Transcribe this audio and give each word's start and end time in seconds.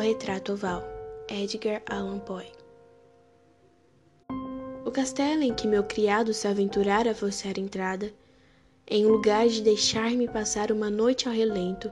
retrato 0.00 0.52
oval, 0.52 0.82
Edgar 1.28 1.82
Allan 1.88 2.18
Poe. 2.20 2.46
O 4.84 4.90
castelo 4.90 5.42
em 5.42 5.54
que 5.54 5.68
meu 5.68 5.84
criado 5.84 6.34
se 6.34 6.48
aventurara 6.48 7.12
a 7.12 7.14
forçar 7.14 7.58
entrada, 7.58 8.12
em 8.88 9.06
lugar 9.06 9.46
de 9.48 9.62
deixar-me 9.62 10.26
passar 10.26 10.72
uma 10.72 10.90
noite 10.90 11.28
ao 11.28 11.34
relento, 11.34 11.90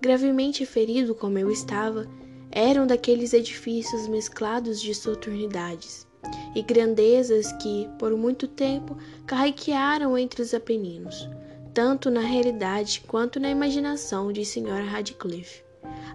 gravemente 0.00 0.64
ferido 0.64 1.14
como 1.14 1.38
eu 1.38 1.50
estava, 1.50 2.06
era 2.50 2.80
um 2.80 2.86
daqueles 2.86 3.32
edifícios 3.32 4.06
mesclados 4.06 4.80
de 4.80 4.94
soturnidades 4.94 6.06
e 6.54 6.62
grandezas 6.62 7.50
que, 7.60 7.88
por 7.98 8.12
muito 8.16 8.46
tempo, 8.46 8.96
carrequearam 9.26 10.16
entre 10.16 10.42
os 10.42 10.54
Apeninos, 10.54 11.28
tanto 11.74 12.10
na 12.10 12.20
realidade 12.20 13.02
quanto 13.06 13.40
na 13.40 13.50
imaginação 13.50 14.32
de 14.32 14.42
Sra. 14.42 14.82
Radcliffe. 14.82 15.65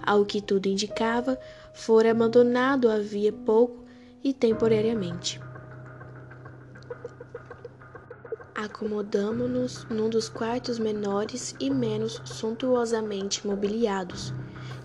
Ao 0.02 0.26
que 0.26 0.42
tudo 0.42 0.68
indicava, 0.68 1.38
fora 1.74 2.12
abandonado 2.12 2.90
havia 2.90 3.32
pouco 3.32 3.86
e 4.24 4.34
temporariamente. 4.34 5.40
Acomodamo-nos 8.56 9.86
num 9.90 10.10
dos 10.10 10.30
quartos 10.30 10.78
menores 10.78 11.56
e 11.60 11.70
menos 11.70 12.22
suntuosamente 12.26 13.46
mobiliados, 13.48 14.34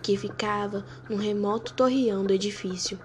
que 0.02 0.16
ficava 0.16 0.84
num 1.10 1.16
remoto 1.16 1.74
torreão 1.74 2.24
do 2.24 2.32
edifício. 2.32 2.98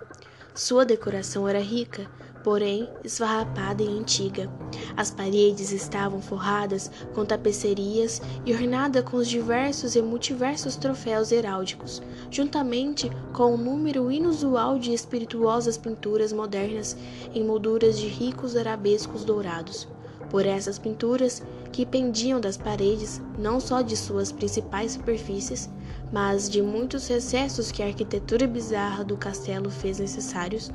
Sua 0.54 0.86
decoração 0.86 1.48
era 1.48 1.60
rica, 1.60 2.10
porém 2.44 2.90
esfarrapada 3.04 3.84
e 3.84 3.88
antiga. 3.88 4.50
As 4.96 5.12
paredes 5.12 5.72
estavam 5.72 6.22
forradas 6.22 6.92
com 7.14 7.26
tapeçarias 7.26 8.22
e 8.46 8.54
ornadas 8.54 9.04
com 9.04 9.18
os 9.18 9.28
diversos 9.28 9.96
e 9.96 10.02
multiversos 10.02 10.76
troféus 10.76 11.32
heráldicos, 11.32 12.02
juntamente 12.30 13.10
com 13.34 13.54
um 13.54 13.58
número 13.58 14.12
inusual 14.12 14.78
de 14.78 14.94
espirituosas 14.94 15.78
pinturas 15.78 16.32
modernas 16.32 16.98
em 17.34 17.44
molduras 17.44 17.98
de 17.98 18.08
ricos 18.08 18.56
arabescos 18.56 19.24
dourados. 19.24 19.88
Por 20.30 20.46
essas 20.46 20.80
pinturas, 20.80 21.44
que 21.72 21.86
pendiam 21.86 22.40
das 22.40 22.58
paredes, 22.58 23.22
não 23.38 23.60
só 23.60 23.82
de 23.82 23.96
suas 23.96 24.32
principais 24.32 24.94
superfícies, 24.94 25.70
mas 26.12 26.50
de 26.50 26.62
muitos 26.62 27.08
recessos 27.08 27.72
que 27.72 27.82
a 27.82 27.88
arquitetura 27.88 28.46
bizarra 28.46 29.04
do 29.04 29.16
castelo 29.16 29.70
fez 29.70 30.00
necessários, 30.00 30.70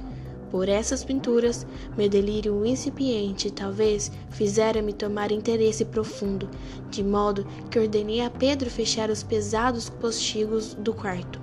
por 0.50 0.68
essas 0.68 1.04
pinturas, 1.04 1.66
meu 1.96 2.08
delírio 2.08 2.64
incipiente 2.64 3.50
talvez 3.50 4.10
fizera-me 4.30 4.92
tomar 4.92 5.32
interesse 5.32 5.84
profundo, 5.84 6.48
de 6.90 7.02
modo 7.02 7.46
que 7.70 7.78
ordenei 7.78 8.20
a 8.20 8.30
Pedro 8.30 8.70
fechar 8.70 9.10
os 9.10 9.22
pesados 9.22 9.88
postigos 9.88 10.74
do 10.74 10.94
quarto, 10.94 11.40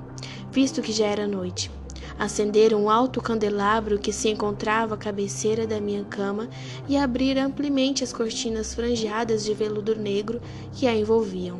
visto 0.52 0.82
que 0.82 0.92
já 0.92 1.08
era 1.08 1.28
noite. 1.28 1.70
Acender 2.18 2.74
um 2.74 2.90
alto 2.90 3.20
candelabro 3.22 3.98
que 3.98 4.14
se 4.14 4.30
encontrava 4.30 4.94
à 4.96 4.98
cabeceira 4.98 5.66
da 5.66 5.82
minha 5.82 6.04
cama 6.04 6.48
e 6.88 6.96
abrir 6.96 7.38
amplamente 7.40 8.04
as 8.04 8.14
cortinas 8.14 8.74
franjeadas 8.74 9.44
de 9.44 9.54
veludo 9.54 9.96
negro 9.96 10.40
que 10.74 10.86
a 10.86 10.96
envolviam. 10.96 11.60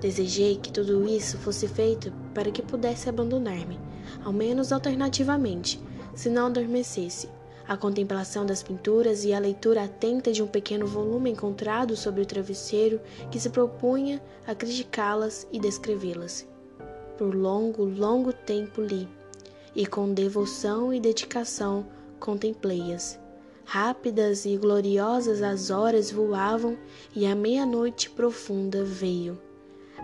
Desejei 0.00 0.56
que 0.56 0.72
tudo 0.72 1.06
isso 1.06 1.38
fosse 1.38 1.68
feito 1.68 2.12
para 2.34 2.50
que 2.50 2.62
pudesse 2.62 3.08
abandonar-me, 3.08 3.78
ao 4.24 4.32
menos 4.32 4.72
alternativamente, 4.72 5.80
se 6.20 6.28
não 6.28 6.48
adormecesse. 6.48 7.30
A 7.66 7.78
contemplação 7.78 8.44
das 8.44 8.62
pinturas 8.62 9.24
e 9.24 9.32
a 9.32 9.38
leitura 9.38 9.84
atenta 9.84 10.30
de 10.30 10.42
um 10.42 10.46
pequeno 10.46 10.86
volume 10.86 11.30
encontrado 11.30 11.96
sobre 11.96 12.20
o 12.20 12.26
travesseiro 12.26 13.00
que 13.30 13.40
se 13.40 13.48
propunha 13.48 14.20
a 14.46 14.54
criticá-las 14.54 15.46
e 15.50 15.58
descrevê-las. 15.58 16.46
Por 17.16 17.34
longo, 17.34 17.84
longo 17.84 18.34
tempo 18.34 18.82
li, 18.82 19.08
e 19.74 19.86
com 19.86 20.12
devoção 20.12 20.92
e 20.92 21.00
dedicação 21.00 21.86
contemplei-as. 22.18 23.18
Rápidas 23.64 24.44
e 24.44 24.58
gloriosas 24.58 25.40
as 25.40 25.70
horas 25.70 26.10
voavam 26.10 26.76
e 27.16 27.24
a 27.24 27.34
meia-noite 27.34 28.10
profunda 28.10 28.84
veio. 28.84 29.40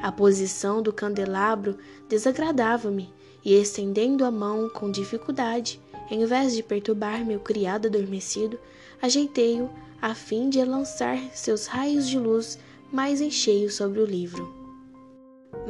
A 0.00 0.10
posição 0.10 0.80
do 0.80 0.94
candelabro 0.94 1.76
desagradava-me, 2.08 3.12
e 3.46 3.54
estendendo 3.54 4.24
a 4.24 4.30
mão 4.30 4.68
com 4.68 4.90
dificuldade, 4.90 5.80
em 6.10 6.24
vez 6.24 6.54
de 6.54 6.62
perturbar 6.62 7.24
meu 7.24 7.40
criado 7.40 7.86
adormecido, 7.88 8.58
ajeitei-o 9.00 9.70
a 10.00 10.14
fim 10.14 10.48
de 10.48 10.62
lançar 10.64 11.18
seus 11.32 11.66
raios 11.66 12.08
de 12.08 12.18
luz 12.18 12.58
mais 12.92 13.20
em 13.20 13.30
cheio 13.30 13.70
sobre 13.70 14.00
o 14.00 14.04
livro. 14.04 14.54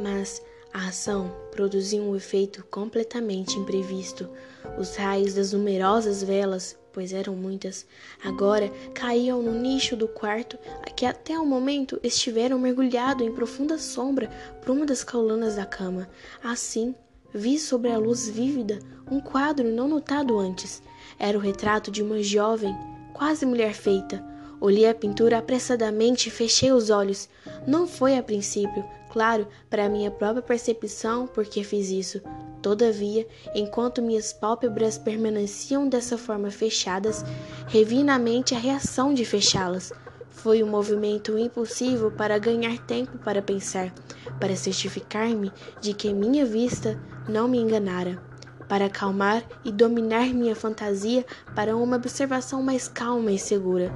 Mas 0.01 0.41
a 0.73 0.87
ação 0.87 1.33
produziu 1.51 2.03
um 2.03 2.15
efeito 2.15 2.63
completamente 2.65 3.57
imprevisto. 3.57 4.29
Os 4.77 4.95
raios 4.95 5.33
das 5.33 5.53
numerosas 5.53 6.21
velas 6.21 6.77
pois 6.97 7.13
eram 7.13 7.35
muitas, 7.35 7.85
agora 8.23 8.71
caíam 8.91 9.39
no 9.43 9.51
nicho 9.51 9.95
do 9.95 10.07
quarto 10.07 10.57
que 10.95 11.05
até 11.05 11.37
o 11.37 11.45
momento 11.45 11.99
estiveram 12.01 12.57
mergulhado 12.57 13.23
em 13.23 13.31
profunda 13.31 13.77
sombra 13.77 14.31
por 14.59 14.71
uma 14.71 14.83
das 14.83 15.03
caulanas 15.03 15.57
da 15.57 15.63
cama. 15.63 16.09
Assim, 16.43 16.95
vi 17.37 17.59
sobre 17.59 17.91
a 17.91 17.97
luz 17.97 18.27
vívida 18.27 18.79
um 19.09 19.19
quadro 19.19 19.69
não 19.69 19.87
notado 19.87 20.37
antes. 20.37 20.81
Era 21.17 21.37
o 21.37 21.41
retrato 21.41 21.89
de 21.89 22.03
uma 22.03 22.21
jovem, 22.21 22.75
quase 23.13 23.45
mulher 23.45 23.73
feita. 23.73 24.23
Olhei 24.59 24.89
a 24.89 24.95
pintura 24.95 25.37
apressadamente 25.37 26.27
e 26.27 26.31
fechei 26.31 26.71
os 26.71 26.89
olhos. 26.89 27.29
Não 27.65 27.87
foi 27.87 28.17
a 28.17 28.23
princípio, 28.23 28.83
claro, 29.09 29.47
para 29.69 29.87
minha 29.87 30.09
própria 30.09 30.41
percepção 30.41 31.27
porque 31.27 31.63
fiz 31.63 31.89
isso. 31.89 32.21
Todavia, 32.61 33.27
enquanto 33.53 34.01
minhas 34.01 34.33
pálpebras 34.33 34.97
permaneciam 34.97 35.87
dessa 35.87 36.17
forma 36.17 36.49
fechadas, 36.49 37.23
revi 37.67 38.03
na 38.03 38.17
mente 38.17 38.55
a 38.55 38.59
reação 38.59 39.13
de 39.13 39.23
fechá-las. 39.23 39.93
Foi 40.29 40.63
um 40.63 40.67
movimento 40.67 41.37
impulsivo 41.37 42.11
para 42.11 42.37
ganhar 42.39 42.77
tempo 42.79 43.17
para 43.19 43.41
pensar, 43.41 43.93
para 44.39 44.55
certificar-me 44.55 45.51
de 45.81 45.93
que 45.93 46.13
minha 46.13 46.45
vista 46.45 46.99
não 47.27 47.47
me 47.47 47.59
enganara, 47.59 48.21
para 48.67 48.85
acalmar 48.85 49.43
e 49.63 49.71
dominar 49.71 50.33
minha 50.33 50.55
fantasia 50.55 51.25
para 51.55 51.75
uma 51.75 51.95
observação 51.95 52.61
mais 52.61 52.87
calma 52.87 53.31
e 53.31 53.39
segura. 53.39 53.91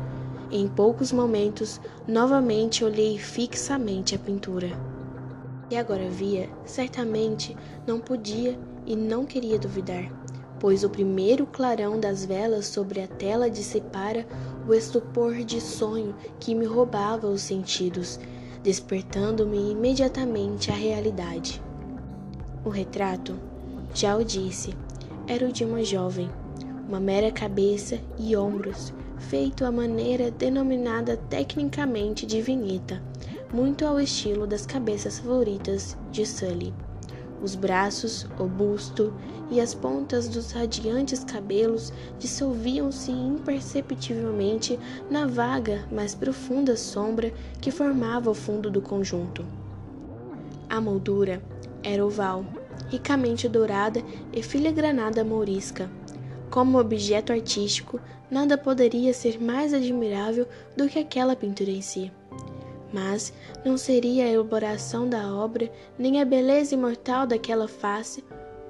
Em 0.50 0.68
poucos 0.68 1.12
momentos, 1.12 1.80
novamente 2.08 2.84
olhei 2.84 3.18
fixamente 3.18 4.16
a 4.16 4.20
pintura 4.20 4.70
e 5.72 5.78
agora 5.78 6.10
via, 6.10 6.50
certamente 6.66 7.56
não 7.88 8.00
podia 8.00 8.60
e 8.86 8.94
não 8.94 9.26
queria 9.26 9.58
duvidar, 9.58 10.12
pois 10.60 10.84
o 10.84 10.90
primeiro 10.90 11.46
clarão 11.46 11.98
das 11.98 12.26
velas 12.26 12.68
sobre 12.68 13.02
a 13.02 13.08
tela 13.08 13.50
dissipara 13.50 14.28
o 14.68 14.74
estupor 14.74 15.34
de 15.36 15.62
sonho 15.62 16.14
que 16.42 16.54
me 16.54 16.66
roubava 16.66 17.28
os 17.28 17.42
sentidos, 17.42 18.20
despertando-me 18.62 19.72
imediatamente 19.72 20.70
à 20.70 20.76
realidade. 20.76 21.62
O 22.64 22.70
retrato, 22.70 23.36
já 23.94 24.16
o 24.16 24.24
disse, 24.24 24.74
era 25.28 25.48
o 25.48 25.52
de 25.52 25.66
uma 25.66 25.84
jovem, 25.84 26.30
uma 26.88 27.00
mera 27.00 27.32
cabeça 27.32 28.00
e 28.18 28.36
ombros, 28.36 28.94
feito 29.18 29.66
à 29.66 29.72
maneira 29.72 30.32
denominada 30.32 31.18
tecnicamente 31.18 32.26
de 32.26 32.42
vinheta 32.42 33.02
muito 33.54 33.86
ao 33.86 34.00
estilo 34.00 34.48
das 34.48 34.66
cabeças 34.66 35.20
favoritas 35.20 35.98
de 36.12 36.26
Sully. 36.26 36.74
Os 37.42 37.56
braços, 37.56 38.28
o 38.40 38.46
busto 38.46 39.14
e 39.50 39.60
as 39.60 39.74
pontas 39.74 40.30
dos 40.30 40.52
radiantes 40.52 41.24
cabelos 41.24 41.92
dissolviam-se 42.20 43.12
imperceptivelmente 43.12 44.80
na 45.10 45.26
vaga, 45.26 45.86
mas 45.92 46.16
profunda 46.16 46.78
sombra 46.78 47.34
que 47.60 47.72
formava 47.72 48.30
o 48.30 48.34
fundo 48.34 48.70
do 48.70 48.82
conjunto. 48.82 49.44
A 50.70 50.80
moldura 50.80 51.42
era 51.84 52.06
oval, 52.06 52.46
ricamente 52.90 53.48
dourada 53.48 54.04
e 54.34 54.42
filigranada 54.42 55.24
mourisca. 55.24 55.90
Como 56.50 56.80
objeto 56.80 57.32
artístico, 57.32 58.00
nada 58.30 58.58
poderia 58.58 59.14
ser 59.14 59.42
mais 59.42 59.74
admirável 59.74 60.48
do 60.76 60.88
que 60.88 61.00
aquela 61.00 61.36
pintura 61.36 61.72
em 61.72 61.82
si 61.82 62.12
mas 62.94 63.34
não 63.64 63.78
seria 63.78 64.26
a 64.26 64.30
elaboração 64.30 65.08
da 65.08 65.34
obra 65.34 65.72
nem 65.98 66.22
a 66.22 66.26
beleza 66.26 66.76
imortal 66.76 67.26
daquela 67.26 67.68
face 67.68 68.24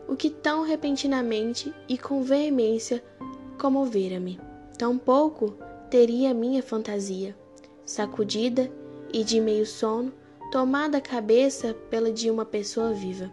o 0.07 0.15
que 0.15 0.29
tão 0.29 0.63
repentinamente 0.63 1.73
e 1.87 1.97
com 1.97 2.21
veemência 2.21 3.01
comovera-me. 3.57 4.39
Tampouco 4.77 5.55
teria 5.89 6.33
minha 6.33 6.61
fantasia, 6.61 7.35
sacudida 7.85 8.69
e 9.13 9.23
de 9.23 9.39
meio 9.39 9.65
sono, 9.65 10.11
tomada 10.51 10.97
a 10.97 11.01
cabeça 11.01 11.73
pela 11.89 12.11
de 12.11 12.29
uma 12.29 12.45
pessoa 12.45 12.93
viva. 12.93 13.31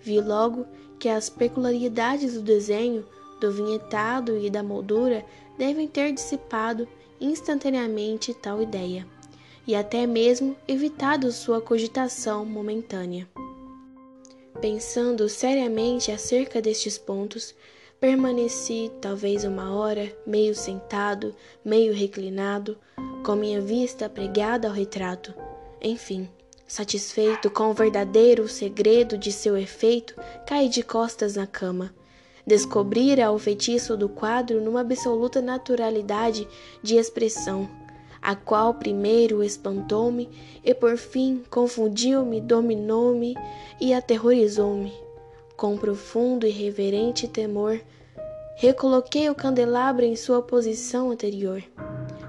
Vi 0.00 0.20
logo 0.20 0.66
que 0.98 1.08
as 1.08 1.30
peculiaridades 1.30 2.34
do 2.34 2.42
desenho, 2.42 3.06
do 3.40 3.50
vinhetado 3.50 4.36
e 4.38 4.50
da 4.50 4.62
moldura 4.62 5.24
devem 5.56 5.88
ter 5.88 6.12
dissipado 6.12 6.86
instantaneamente 7.20 8.34
tal 8.34 8.62
ideia 8.62 9.06
e 9.66 9.74
até 9.74 10.06
mesmo 10.06 10.56
evitado 10.66 11.32
sua 11.32 11.60
cogitação 11.60 12.44
momentânea. 12.44 13.28
Pensando 14.60 15.28
seriamente 15.28 16.10
acerca 16.10 16.60
destes 16.60 16.98
pontos, 16.98 17.54
permaneci 18.00 18.90
talvez 19.00 19.44
uma 19.44 19.74
hora, 19.74 20.10
meio 20.26 20.54
sentado, 20.54 21.34
meio 21.64 21.92
reclinado, 21.92 22.78
com 23.24 23.36
minha 23.36 23.60
vista 23.60 24.08
pregada 24.08 24.68
ao 24.68 24.74
retrato. 24.74 25.34
Enfim, 25.82 26.28
satisfeito 26.68 27.50
com 27.50 27.70
o 27.70 27.74
verdadeiro 27.74 28.46
segredo 28.46 29.16
de 29.16 29.32
seu 29.32 29.56
efeito, 29.56 30.14
caí 30.46 30.68
de 30.68 30.82
costas 30.82 31.34
na 31.34 31.46
cama. 31.46 31.92
Descobrira 32.46 33.32
o 33.32 33.38
feitiço 33.38 33.96
do 33.96 34.08
quadro 34.08 34.60
numa 34.60 34.82
absoluta 34.82 35.40
naturalidade 35.40 36.46
de 36.82 36.96
expressão, 36.96 37.68
a 38.20 38.36
qual 38.36 38.74
primeiro 38.74 39.42
espantou-me 39.42 40.28
e 40.62 40.74
por 40.74 40.96
fim 40.96 41.42
confundiu-me, 41.50 42.40
dominou-me 42.40 43.34
e 43.80 43.94
aterrorizou-me. 43.94 44.92
Com 45.56 45.76
profundo 45.76 46.46
e 46.46 46.50
reverente 46.50 47.26
temor, 47.26 47.80
recoloquei 48.56 49.28
o 49.28 49.34
candelabro 49.34 50.04
em 50.04 50.14
sua 50.14 50.40
posição 50.40 51.10
anterior. 51.10 51.62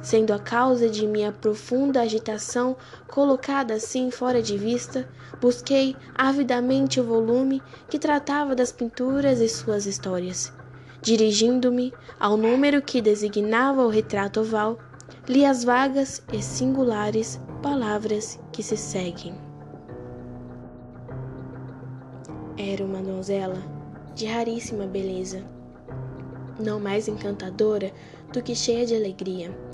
Sendo 0.01 0.31
a 0.31 0.39
causa 0.39 0.89
de 0.89 1.05
minha 1.05 1.31
profunda 1.31 2.01
agitação 2.01 2.77
colocada 3.07 3.73
assim 3.73 4.09
fora 4.09 4.41
de 4.41 4.57
vista, 4.57 5.07
busquei 5.41 5.95
avidamente 6.15 6.99
o 6.99 7.03
volume 7.03 7.61
que 7.89 7.99
tratava 7.99 8.55
das 8.55 8.71
pinturas 8.71 9.41
e 9.41 9.49
suas 9.49 9.85
histórias. 9.85 10.53
Dirigindo-me 11.01 11.93
ao 12.19 12.37
número 12.37 12.81
que 12.81 13.01
designava 13.01 13.85
o 13.85 13.89
retrato 13.89 14.41
oval, 14.41 14.79
li 15.27 15.45
as 15.45 15.63
vagas 15.63 16.23
e 16.31 16.41
singulares 16.41 17.39
palavras 17.61 18.39
que 18.51 18.63
se 18.63 18.77
seguem. 18.77 19.33
Era 22.57 22.83
uma 22.83 23.01
donzela 23.01 23.61
de 24.15 24.25
raríssima 24.25 24.85
beleza, 24.85 25.43
não 26.59 26.79
mais 26.79 27.07
encantadora 27.07 27.91
do 28.33 28.41
que 28.41 28.53
cheia 28.53 28.85
de 28.85 28.95
alegria. 28.95 29.68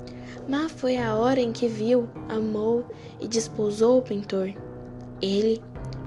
Má 0.48 0.68
foi 0.68 0.96
a 0.96 1.14
hora 1.16 1.40
em 1.40 1.52
que 1.52 1.66
viu, 1.66 2.08
amou 2.28 2.84
e 3.20 3.26
desposou 3.26 3.98
o 3.98 4.02
pintor. 4.02 4.54
Ele, 5.20 5.62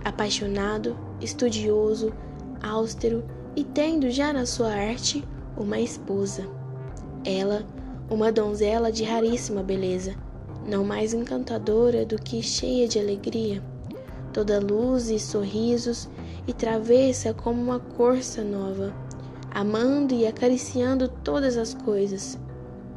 apaixonado, 0.06 0.98
estudioso, 1.20 2.14
austero 2.62 3.24
e 3.56 3.64
tendo 3.64 4.10
já 4.10 4.32
na 4.32 4.46
sua 4.46 4.70
arte 4.70 5.24
uma 5.58 5.80
esposa. 5.80 6.48
Ela, 7.26 7.66
uma 8.10 8.32
donzela 8.32 8.92
de 8.92 9.04
raríssima 9.04 9.62
beleza, 9.62 10.16
não 10.66 10.84
mais 10.84 11.14
encantadora 11.14 12.06
do 12.06 12.16
que 12.16 12.42
cheia 12.42 12.88
de 12.88 13.00
alegria, 13.00 13.62
toda 14.32 14.60
luz 14.60 15.10
e 15.10 15.20
sorrisos 15.20 16.10
e 16.48 16.54
travessa 16.54 17.34
como 17.34 17.62
uma 17.62 17.80
corça 17.80 18.44
nova, 18.44 18.94
amando 19.52 20.14
e 20.14 20.26
acariciando 20.26 21.10
todas 21.24 21.58
as 21.58 21.74
coisas, 21.74 22.40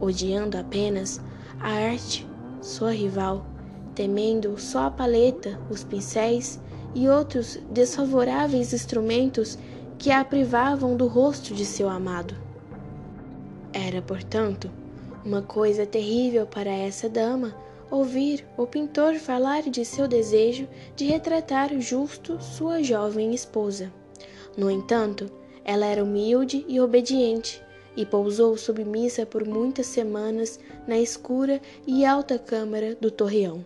odiando 0.03 0.59
apenas 0.59 1.21
a 1.61 1.69
arte, 1.69 2.29
sua 2.61 2.93
rival, 2.93 3.47
temendo 3.95 4.59
só 4.59 4.87
a 4.87 4.91
paleta, 4.91 5.61
os 5.71 5.85
pincéis 5.85 6.61
e 6.93 7.09
outros 7.09 7.59
desfavoráveis 7.71 8.73
instrumentos 8.73 9.57
que 9.99 10.11
a 10.11 10.25
privavam 10.25 10.97
do 10.97 11.07
rosto 11.07 11.55
de 11.55 11.65
seu 11.65 11.89
amado. 11.89 12.35
Era, 13.73 14.03
portanto, 14.03 14.69
uma 15.25 15.41
coisa 15.41 15.87
terrível 15.87 16.47
para 16.47 16.71
essa 16.71 17.09
dama 17.09 17.55
ouvir 17.89 18.45
o 18.57 18.67
pintor 18.67 19.15
falar 19.15 19.63
de 19.63 19.85
seu 19.85 20.09
desejo 20.09 20.67
de 20.97 21.05
retratar 21.05 21.79
justo 21.79 22.43
sua 22.43 22.83
jovem 22.83 23.33
esposa. 23.33 23.93
No 24.57 24.69
entanto, 24.69 25.31
ela 25.65 25.87
era 25.87 26.03
humilde 26.03 26.65
e 26.67 26.81
obediente 26.81 27.63
e 27.97 28.07
pousou 28.07 28.57
submissa 28.57 29.27
por 29.27 29.47
muitas 29.47 29.87
semanas 29.87 30.59
na 30.87 30.99
escura 30.99 31.61
e 31.87 32.05
alta 32.05 32.39
câmara 32.39 32.97
do 33.01 33.11
torreão, 33.11 33.65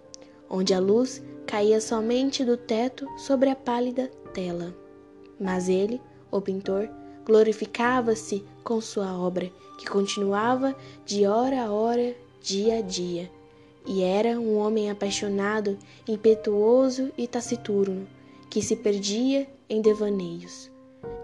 onde 0.49 0.75
a 0.75 0.81
luz 0.81 1.23
caía 1.47 1.81
somente 1.81 2.45
do 2.45 2.57
teto 2.57 3.07
sobre 3.19 3.49
a 3.51 3.57
pálida 3.57 4.11
tela. 4.35 4.75
Mas 5.39 5.69
ele, 5.69 6.01
o 6.31 6.41
pintor, 6.41 6.89
glorificava-se 7.25 8.45
com 8.63 8.81
sua 8.81 9.19
obra, 9.19 9.51
que 9.79 9.87
continuava 9.87 10.75
de 11.05 11.27
hora 11.27 11.63
a 11.63 11.73
hora, 11.73 12.15
dia 12.41 12.79
a 12.79 12.81
dia. 12.81 13.31
E 13.87 14.03
era 14.03 14.39
um 14.41 14.57
homem 14.57 14.91
apaixonado, 14.91 15.79
impetuoso 16.09 17.13
e 17.17 17.27
taciturno, 17.29 18.07
que 18.51 18.63
se 18.63 18.75
perdia 18.75 19.47
em 19.69 19.81
devaneios, 19.81 20.71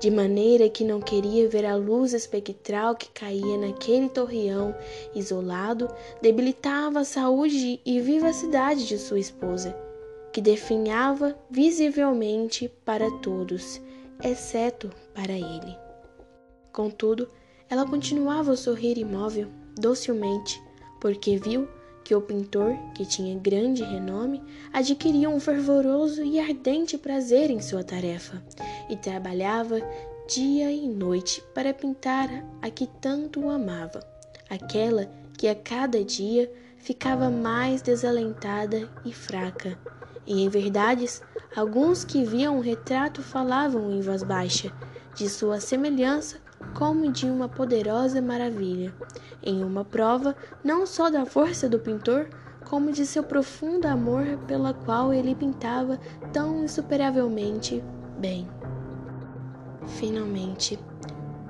de 0.00 0.11
maneira 0.11 0.69
que 0.69 0.84
não 0.84 1.00
queria 1.00 1.49
ver 1.49 1.64
a 1.64 1.76
luz 1.76 2.12
espectral 2.12 2.96
que 2.96 3.08
caía 3.11 3.56
naquele 3.56 4.08
torreão 4.08 4.75
isolado, 5.14 5.88
debilitava 6.20 7.00
a 7.00 7.05
saúde 7.05 7.81
e 7.84 8.00
vivacidade 8.00 8.87
de 8.87 8.99
sua 8.99 9.20
esposa, 9.20 9.76
que 10.32 10.40
definhava 10.40 11.37
visivelmente 11.50 12.69
para 12.84 13.11
todos, 13.19 13.81
exceto 14.23 14.90
para 15.14 15.32
ele. 15.32 15.76
Contudo, 16.73 17.29
ela 17.69 17.87
continuava 17.87 18.52
a 18.52 18.56
sorrir 18.56 18.99
imóvel, 18.99 19.49
docilmente, 19.79 20.61
porque 21.00 21.37
viu 21.37 21.69
que 22.05 22.15
o 22.15 22.21
pintor, 22.21 22.77
que 22.95 23.07
tinha 23.07 23.39
grande 23.39 23.83
renome, 23.83 24.43
adquiria 24.73 25.29
um 25.29 25.41
fervoroso 25.41 26.23
e 26.23 26.39
ardente 26.41 26.99
prazer 26.99 27.51
em 27.51 27.61
sua 27.61 27.85
tarefa 27.85 28.43
e 28.89 28.97
trabalhava 28.97 29.81
dia 30.29 30.71
e 30.71 30.89
noite 30.89 31.43
para 31.55 31.75
pintar 31.75 32.29
a 32.61 32.71
que 32.71 32.87
tanto 32.87 33.41
o 33.41 33.51
amava, 33.51 34.01
aquela 34.49 35.09
que 35.37 35.49
a 35.49 35.55
cada 35.55 36.03
dia 36.05 36.51
ficava 36.79 37.31
mais 37.31 37.83
desalentada 37.83 38.89
e 39.05 39.13
fraca. 39.13 39.79
E 40.27 40.43
em 40.43 40.49
verdades, 40.49 41.23
alguns 41.55 42.05
que 42.05 42.25
viam 42.25 42.59
o 42.59 42.61
retrato 42.61 43.23
falavam 43.23 43.91
em 43.91 44.01
voz 44.01 44.23
baixa 44.23 44.73
de 45.15 45.29
sua 45.29 45.61
semelhança 45.61 46.41
como 46.75 47.11
de 47.11 47.27
uma 47.27 47.49
poderosa 47.49 48.23
maravilha, 48.23 48.95
em 49.43 49.62
uma 49.62 49.85
prova 49.85 50.37
não 50.62 50.87
só 50.87 51.11
da 51.11 51.27
força 51.27 51.69
do 51.69 51.79
pintor, 51.79 52.29
como 52.65 52.93
de 52.93 53.05
seu 53.05 53.23
profundo 53.23 53.87
amor 53.87 54.39
pela 54.47 54.73
qual 54.73 55.12
ele 55.12 55.35
pintava 55.35 55.99
tão 56.33 56.65
insuperavelmente 56.65 57.82
bem. 58.19 58.49
Finalmente, 59.99 60.79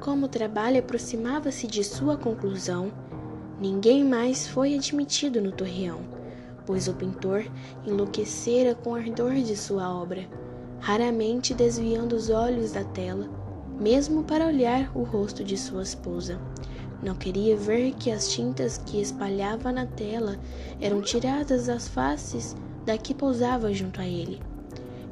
como 0.01 0.27
o 0.27 0.29
trabalho 0.29 0.79
aproximava-se 0.79 1.67
de 1.67 1.85
sua 1.85 2.17
conclusão, 2.17 2.91
ninguém 3.61 4.03
mais 4.03 4.49
foi 4.49 4.75
admitido 4.75 5.41
no 5.41 5.53
torreão, 5.53 6.01
pois 6.67 6.89
o 6.89 6.95
pintor 6.95 7.45
enlouquecera 7.87 8.75
com 8.75 8.91
o 8.91 8.95
ardor 8.95 9.35
de 9.35 9.57
sua 9.57 9.95
obra, 9.95 10.27
raramente 10.81 11.55
desviando 11.55 12.17
os 12.17 12.31
olhos 12.31 12.73
da 12.73 12.83
tela 12.83 13.43
mesmo 13.83 14.23
para 14.23 14.47
olhar 14.47 14.91
o 14.95 15.03
rosto 15.03 15.43
de 15.43 15.57
sua 15.57 15.83
esposa. 15.83 16.41
Não 17.03 17.17
queria 17.17 17.57
ver 17.57 17.95
que 17.95 18.13
as 18.13 18.29
tintas 18.29 18.79
que 18.79 19.01
espalhava 19.01 19.73
na 19.73 19.87
tela 19.87 20.39
eram 20.81 21.03
tiradas 21.03 21.67
das 21.67 21.89
faces 21.89 22.55
da 22.87 22.97
que 22.97 23.13
pousava 23.13 23.73
junto 23.73 24.01
a 24.01 24.07
ele. 24.07 24.41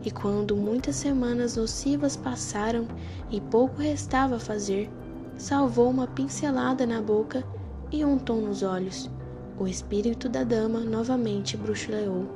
E 0.05 0.11
quando 0.11 0.57
muitas 0.57 0.97
semanas 0.97 1.57
nocivas 1.57 2.17
passaram 2.17 2.87
e 3.31 3.41
pouco 3.41 3.83
restava 3.83 4.37
a 4.37 4.41
fazer, 4.41 4.89
salvou 5.37 5.91
uma 5.91 6.07
pincelada 6.07 6.87
na 6.87 7.03
boca 7.03 7.45
e 7.91 8.05
um 8.05 8.19
tom 8.19 8.43
nos 8.43 8.63
olhos. 8.63 9.11
O 9.59 9.67
espírito 9.67 10.29
da 10.29 10.45
dama 10.45 10.81
novamente 10.81 11.57
bruxuleou 11.57 12.27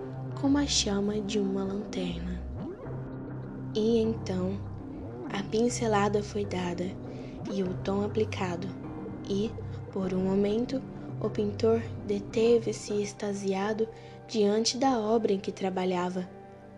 como 0.40 0.58
a 0.58 0.66
chama 0.66 1.20
de 1.20 1.38
uma 1.38 1.64
lanterna. 1.64 2.42
E 3.74 3.98
então 3.98 4.58
a 5.32 5.42
pincelada 5.44 6.22
foi 6.22 6.44
dada 6.44 6.84
e 7.52 7.62
o 7.62 7.72
tom 7.82 8.04
aplicado, 8.04 8.68
e, 9.28 9.50
por 9.92 10.12
um 10.12 10.24
momento, 10.24 10.82
o 11.20 11.30
pintor 11.30 11.80
deteve-se 12.06 13.02
extasiado 13.02 13.88
diante 14.28 14.76
da 14.76 14.98
obra 14.98 15.32
em 15.32 15.38
que 15.38 15.52
trabalhava. 15.52 16.28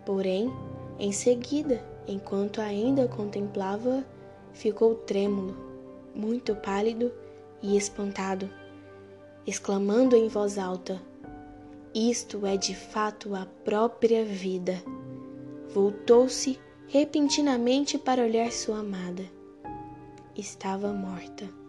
Porém, 0.05 0.53
em 0.99 1.13
seguida, 1.13 1.85
enquanto 2.07 2.61
ainda 2.61 3.09
contemplava, 3.09 4.05
ficou 4.53 4.95
trêmulo, 4.95 5.57
muito 6.15 6.55
pálido 6.55 7.13
e 7.63 7.77
espantado, 7.77 8.49
exclamando 9.47 10.17
em 10.17 10.29
voz 10.29 10.59
alta: 10.59 11.01
Isto 11.95 12.47
é 12.47 12.57
de 12.57 12.75
fato 12.75 13.35
a 13.35 13.47
própria 13.65 14.25
vida. 14.25 14.83
Voltou-se 15.75 16.59
repentinamente 16.87 17.99
para 17.99 18.23
olhar 18.23 18.51
sua 18.53 18.79
amada. 18.79 19.25
Estava 20.37 20.93
morta. 20.93 21.66